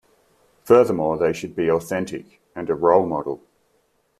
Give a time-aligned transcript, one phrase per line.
[0.63, 3.43] Furthermore, they should be authentic and a role model.